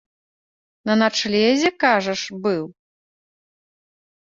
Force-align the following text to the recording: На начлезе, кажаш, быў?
На 0.89 0.93
начлезе, 1.01 1.69
кажаш, 1.85 2.21
быў? 2.47 2.65